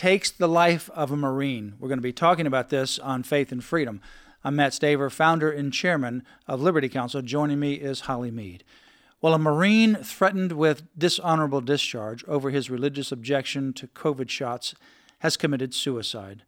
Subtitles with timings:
[0.00, 1.74] takes the life of a Marine.
[1.78, 4.00] We're going to be talking about this on Faith and Freedom.
[4.42, 7.20] I'm Mat Staver, founder and chairman of Liberty Counsel.
[7.20, 8.64] Joining me is Holly Meade.
[9.20, 14.74] Well, a Marine threatened with dishonorable discharge over his religious objection to COVID shots
[15.18, 16.44] has committed suicide.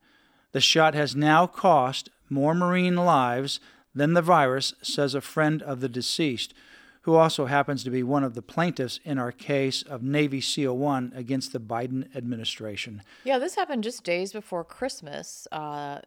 [0.52, 3.60] The shot has now cost more Marine lives
[3.94, 6.54] than the virus, says a friend of the deceased
[7.02, 10.76] who also happens to be one of the plaintiffs in our case of Navy SEAL
[10.76, 13.02] 1 against the Biden administration.
[13.24, 15.46] Yeah, this happened just days before Christmas.
[15.50, 16.00] Uh,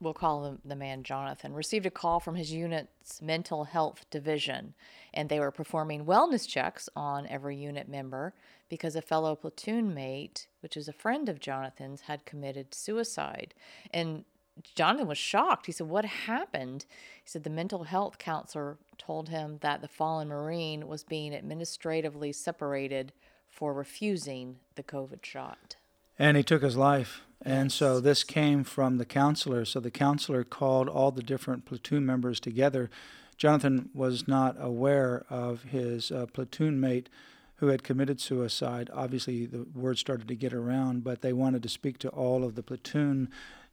[0.00, 4.74] we'll call him the man Jonathan, received a call from his unit's mental health division,
[5.12, 8.34] and they were performing wellness checks on every unit member
[8.68, 13.54] because a fellow platoon mate, which is a friend of Jonathan's, had committed suicide.
[13.92, 14.24] And
[14.74, 15.66] Jonathan was shocked.
[15.66, 16.86] He said, What happened?
[17.22, 22.32] He said the mental health counselor told him that the fallen Marine was being administratively
[22.32, 23.12] separated
[23.48, 25.76] for refusing the COVID shot.
[26.18, 27.22] And he took his life.
[27.42, 29.64] And so this came from the counselor.
[29.64, 32.90] So the counselor called all the different platoon members together.
[33.36, 37.08] Jonathan was not aware of his uh, platoon mate
[37.56, 38.90] who had committed suicide.
[38.92, 42.54] Obviously, the word started to get around, but they wanted to speak to all of
[42.54, 43.28] the platoon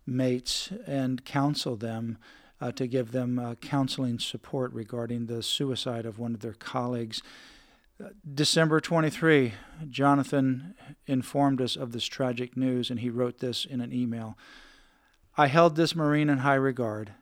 [0.05, 2.17] mates and counsel them
[2.59, 7.21] uh, to give them uh, counseling support regarding the suicide of one of their colleagues.
[8.01, 9.53] Uh, December 23,
[9.89, 10.75] Jonathan
[11.07, 14.37] informed us of this tragic news, and he wrote this in an email.
[15.37, 17.13] I held this Marine in high regard.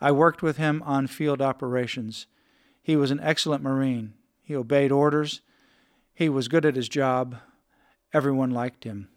[0.00, 2.26] I worked with him on field operations.
[2.82, 4.12] He was an excellent Marine.
[4.42, 5.40] He obeyed orders.
[6.12, 7.36] He was good at his job.
[8.12, 9.08] Everyone liked him.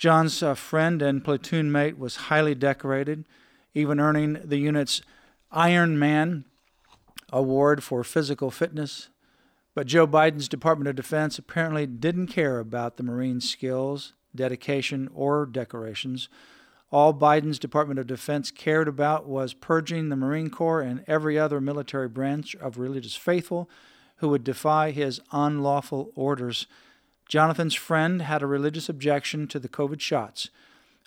[0.00, 3.26] John's uh, friend and platoon mate was highly decorated,
[3.74, 5.02] even earning the unit's
[5.52, 6.46] Iron Man
[7.30, 9.10] award for physical fitness.
[9.74, 15.44] But Joe Biden's Department of Defense apparently didn't care about the Marine skills, dedication, or
[15.44, 16.30] decorations.
[16.90, 21.60] All Biden's Department of Defense cared about was purging the Marine Corps and every other
[21.60, 23.68] military branch of religious faithful
[24.16, 26.66] who would defy his unlawful orders.
[27.30, 30.50] Jonathan's friend had a religious objection to the COVID shots,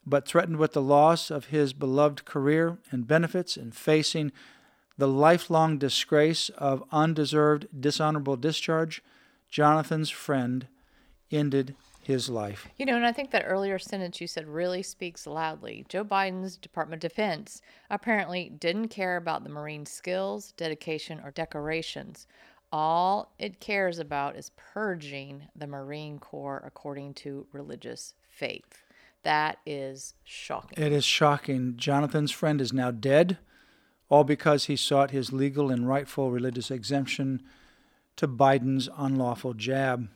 [0.06, 4.32] but threatened with the loss of his beloved career and benefits and facing
[4.98, 9.04] the lifelong disgrace of undeserved dishonorable discharge,
[9.50, 10.68] Jonathan's friend
[11.30, 12.70] ended his life.
[12.78, 15.86] You know, and I think that earlier sentence you said really speaks loudly.
[15.90, 22.28] Joe Biden's Department of Defense apparently didn't care about the Marine skills, dedication, or decorations
[22.74, 28.84] all it cares about is purging the Marine Corps according to religious faith.
[29.22, 30.84] That is shocking.
[30.84, 31.76] It is shocking.
[31.78, 33.38] Jonathan's friend is now dead,
[34.10, 37.44] all because he sought his legal and rightful religious exemption
[38.16, 40.10] to Biden's unlawful jab.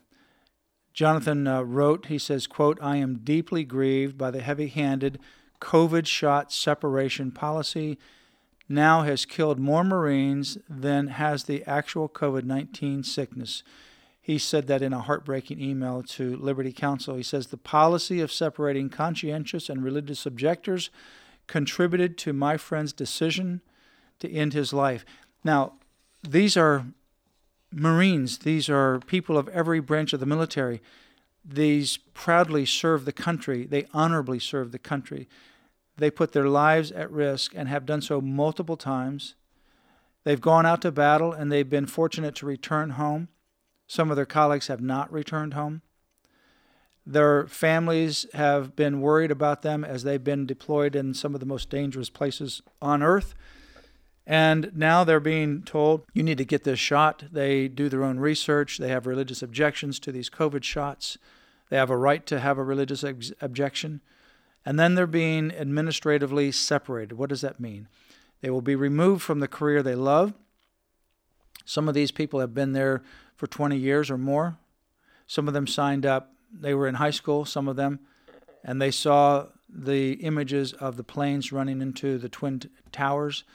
[0.93, 5.19] Jonathan uh, wrote, he says, quote, I am deeply grieved by the heavy-handed
[5.61, 7.99] COVID shot separation policy
[8.69, 13.63] now has killed more Marines than has the actual COVID 19 sickness.
[14.21, 17.15] He said that in a heartbreaking email to Liberty Counsel.
[17.15, 20.89] He says the policy of separating conscientious and religious objectors
[21.47, 23.61] contributed to my friend's decision
[24.19, 25.05] to end his life.
[25.45, 25.73] Now,
[26.27, 26.87] these are
[27.71, 30.81] Marines, these are people of every branch of the military.
[31.45, 35.29] These proudly serve the country, they honorably serve the country.
[35.97, 39.35] They put their lives at risk and have done so multiple times.
[40.23, 43.29] They've gone out to battle and they've been fortunate to return home.
[43.87, 45.81] Some of their colleagues have not returned home.
[47.05, 51.45] Their families have been worried about them as they've been deployed in some of the
[51.45, 53.33] most dangerous places on earth.
[54.25, 57.23] And now they're being told, you need to get this shot.
[57.31, 58.77] They do their own research.
[58.77, 61.17] They have religious objections to these COVID shots.
[61.69, 64.01] They have a right to have a religious ex- objection
[64.67, 67.15] and then they're being administratively separated.
[67.15, 67.87] What does that mean?
[68.41, 70.33] They will be removed from the career they love.
[71.63, 73.01] Some of these people have been there
[73.37, 74.57] for 20 years or more.
[75.25, 78.01] Some of them signed up, they were in high school, some of them,
[78.61, 82.61] and they saw the images of the planes running into the Twin
[82.91, 83.45] Towers.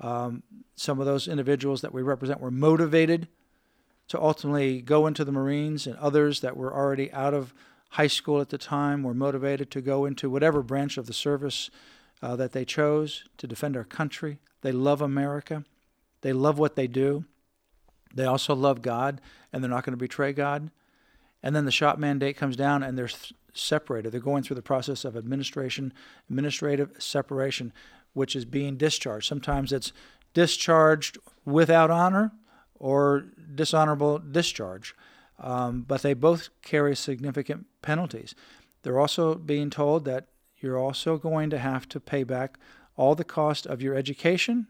[0.00, 0.42] Um,
[0.76, 3.28] some of those individuals that we represent were motivated
[4.08, 7.54] to ultimately go into the Marines, and others that were already out of
[7.90, 11.70] high school at the time were motivated to go into whatever branch of the service
[12.22, 14.38] uh, that they chose to defend our country.
[14.62, 15.64] They love America.
[16.20, 17.24] They love what they do.
[18.14, 19.20] They also love God,
[19.52, 20.70] and they're not going to betray God.
[21.42, 23.10] And then the shop mandate comes down, and they're
[23.52, 24.12] separated.
[24.12, 25.92] They're going through the process of administration,
[26.28, 27.72] administrative separation,
[28.12, 29.28] which is being discharged.
[29.28, 29.92] Sometimes it's
[30.34, 32.32] discharged without honor
[32.78, 34.94] or dishonorable discharge,
[35.38, 38.34] um, but they both carry significant penalties.
[38.82, 42.58] They're also being told that you're also going to have to pay back
[42.96, 44.66] all the cost of your education,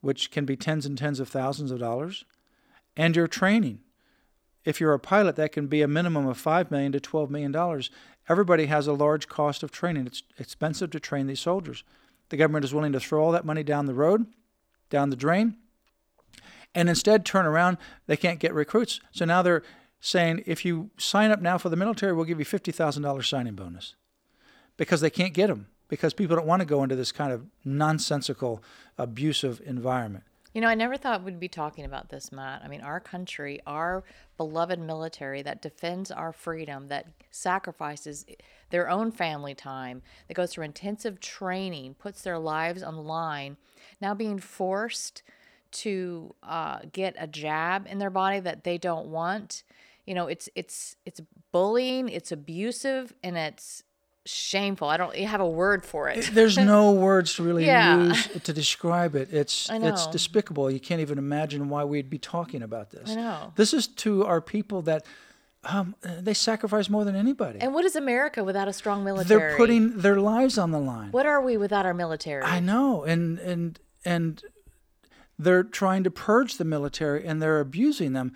[0.00, 2.24] which can be tens and tens of thousands of dollars,
[2.96, 3.80] and your training.
[4.64, 7.82] If you're a pilot, that can be a minimum of 5 million to $12 million.
[8.28, 10.06] Everybody has a large cost of training.
[10.06, 11.84] It's expensive to train these soldiers.
[12.30, 14.26] The government is willing to throw all that money down the road,
[14.88, 15.56] down the drain,
[16.74, 17.76] and instead turn around.
[18.06, 19.00] They can't get recruits.
[19.12, 19.62] So now they're
[20.04, 23.94] saying if you sign up now for the military, we'll give you $50,000 signing bonus
[24.76, 27.46] because they can't get them because people don't want to go into this kind of
[27.64, 28.62] nonsensical,
[28.98, 30.24] abusive environment.
[30.52, 32.60] You know, I never thought we'd be talking about this, Mat.
[32.62, 34.04] I mean, our country, our
[34.36, 38.26] beloved military that defends our freedom, that sacrifices
[38.68, 43.56] their own family time, that goes through intensive training, puts their lives on the line,
[44.02, 45.22] now being forced
[45.72, 49.64] to uh, get a jab in their body that they don't want.
[50.06, 51.20] You know, it's it's it's
[51.52, 53.82] bullying, it's abusive, and it's
[54.26, 54.88] shameful.
[54.88, 56.30] I don't have a word for it.
[56.32, 58.04] There's no words to really yeah.
[58.04, 59.32] use to describe it.
[59.32, 60.70] It's it's despicable.
[60.70, 63.10] You can't even imagine why we'd be talking about this.
[63.10, 63.52] I know.
[63.56, 65.04] This is to our people that
[65.64, 67.60] um, they sacrifice more than anybody.
[67.60, 69.40] And what is America without a strong military?
[69.40, 71.10] They're putting their lives on the line.
[71.10, 72.42] What are we without our military?
[72.42, 74.42] I know, and and and
[75.38, 78.32] they're trying to purge the military and they're abusing them,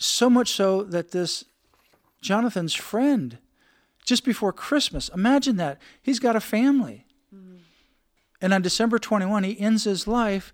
[0.00, 1.44] so much so that this
[2.22, 3.38] Jonathan's friend
[4.04, 5.10] just before Christmas.
[5.14, 5.80] Imagine that.
[6.02, 7.06] He's got a family.
[7.34, 7.56] Mm-hmm.
[8.40, 10.52] And on December 21, he ends his life.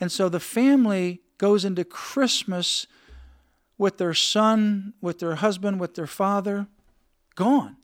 [0.00, 2.86] And so the family goes into Christmas
[3.76, 6.66] with their son, with their husband, with their father,
[7.36, 7.76] gone.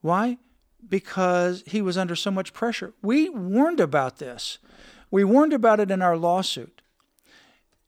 [0.00, 0.38] Why?
[0.88, 2.94] Because he was under so much pressure.
[3.02, 4.58] We warned about this.
[5.10, 6.77] We warned about it in our lawsuit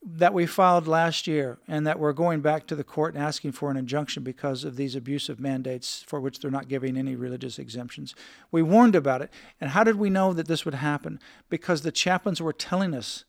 [0.03, 3.51] that we filed last year and that we're going back to the court and asking
[3.51, 7.59] for an injunction because of these abusive mandates for which they're not giving any religious
[7.59, 8.15] exemptions.
[8.51, 9.31] We warned about it.
[9.59, 11.19] And how did we know that this would happen?
[11.49, 13.25] Because the chaplains were telling us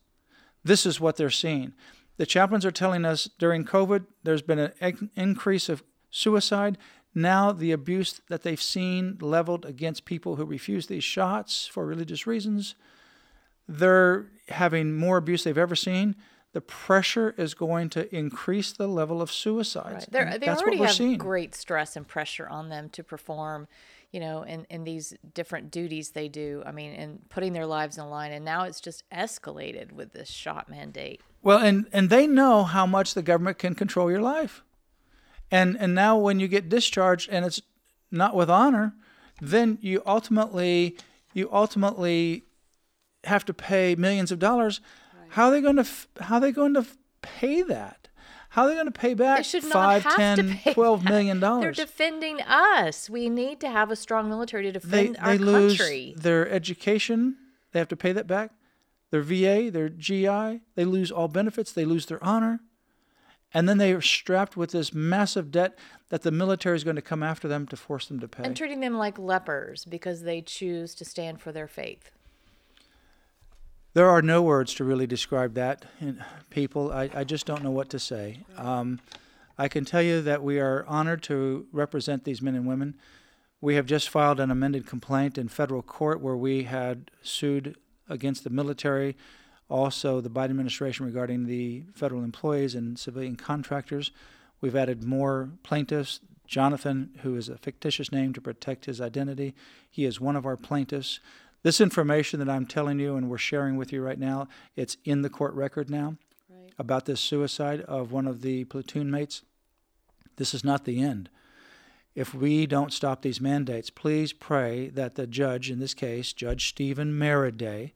[0.63, 1.73] this is what they're seeing.
[2.17, 6.79] The chaplains are telling us during COVID there's been an increase of suicide.
[7.13, 12.25] Now, the abuse that they've seen leveled against people who refuse these shots for religious
[12.25, 12.73] reasons,
[13.67, 16.15] they're having more abuse they've ever seen
[16.53, 20.07] the pressure is going to increase the level of suicides.
[20.11, 20.39] Right.
[20.39, 21.17] they already have seeing.
[21.17, 23.67] great stress and pressure on them to perform,
[24.11, 26.61] you know, in, in these different duties they do.
[26.65, 28.31] I mean, and putting their lives in line.
[28.31, 31.21] And now it's just escalated with this shot mandate.
[31.41, 34.63] Well, and, and they know how much the government can control your life.
[35.49, 37.61] And, and now when you get discharged and it's
[38.11, 38.93] not with honor,
[39.41, 40.97] then you ultimately
[41.33, 42.43] you ultimately
[43.23, 44.81] have to pay millions of dollars
[45.33, 45.85] how are they going to
[46.19, 46.85] how are they going to
[47.21, 48.07] pay that?
[48.49, 51.75] How are they going to pay back five, ten, twelve million dollars?
[51.75, 53.09] They're defending us.
[53.09, 56.13] We need to have a strong military to defend they, our they country.
[56.13, 57.35] Lose their education,
[57.71, 58.51] they have to pay that back.
[59.09, 61.71] Their VA, their GI, they lose all benefits.
[61.71, 62.59] They lose their honor,
[63.51, 67.01] and then they are strapped with this massive debt that the military is going to
[67.01, 68.43] come after them to force them to pay.
[68.43, 72.11] And treating them like lepers because they choose to stand for their faith.
[73.95, 75.85] There are no words to really describe that.
[76.49, 78.39] people, I, I just don't know what to say.
[78.57, 78.99] Um,
[79.55, 82.95] I can tell you that we are honored to represent these men and women.
[83.61, 87.77] We have just filed an amended complaint in federal court where we had sued
[88.09, 89.15] against the military,
[89.69, 94.09] also the Biden administration regarding the federal employees and civilian contractors.
[94.59, 96.19] We've added more plaintiffs.
[96.47, 99.53] Jonathan, who is a fictitious name to protect his identity,
[99.89, 101.19] he is one of our plaintiffs.
[101.63, 105.21] This information that I'm telling you and we're sharing with you right now, it's in
[105.21, 106.17] the court record now
[106.49, 106.73] right.
[106.77, 109.43] about this suicide of one of the platoon mates.
[110.35, 111.29] This is not the end.
[112.15, 116.67] If we don't stop these mandates, please pray that the judge, in this case, Judge
[116.67, 117.93] Steven Merryday,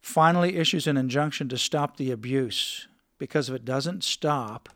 [0.00, 2.88] finally issues an injunction to stop the abuse.
[3.18, 4.70] Because if it doesn't stop,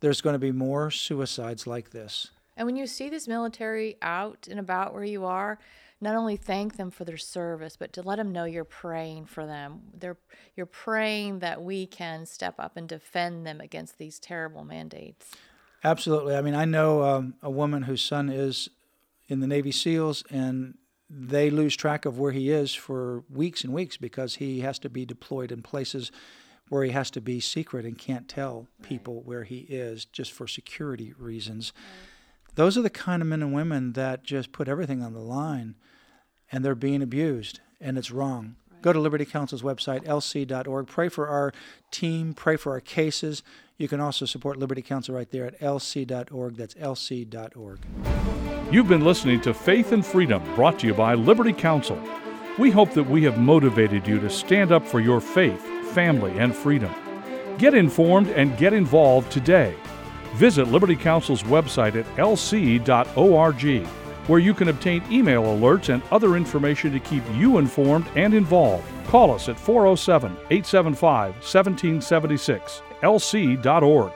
[0.00, 2.28] there's going to be more suicides like this.
[2.56, 5.58] And when you see this military out and about where you are,
[6.00, 9.46] not only thank them for their service, but to let them know you're praying for
[9.46, 9.80] them.
[9.98, 10.16] They're,
[10.54, 15.32] you're praying that we can step up and defend them against these terrible mandates.
[15.82, 16.36] Absolutely.
[16.36, 18.68] I mean, I know um, a woman whose son is
[19.28, 20.74] in the Navy SEALs, and
[21.10, 24.90] they lose track of where he is for weeks and weeks because he has to
[24.90, 26.10] be deployed in places
[26.68, 29.24] where he has to be secret and can't tell people right.
[29.24, 31.72] where he is just for security reasons.
[31.74, 32.08] Right.
[32.58, 35.76] Those are the kind of men and women that just put everything on the line
[36.50, 38.56] and they're being abused, and it's wrong.
[38.72, 38.82] Right.
[38.82, 40.88] Go to Liberty Counsel's website, lc.org.
[40.88, 41.52] Pray for our
[41.92, 43.44] team, pray for our cases.
[43.76, 46.56] You can also support Liberty Counsel right there at lc.org.
[46.56, 47.78] That's lc.org.
[48.72, 52.02] You've been listening to Faith and Freedom, brought to you by Liberty Counsel.
[52.58, 55.62] We hope that we have motivated you to stand up for your faith,
[55.92, 56.92] family, and freedom.
[57.56, 59.76] Get informed and get involved today.
[60.34, 63.86] Visit Liberty Counsel's website at lc.org,
[64.26, 68.86] where you can obtain email alerts and other information to keep you informed and involved.
[69.06, 74.12] Call us at 407 875 1776 lc.org.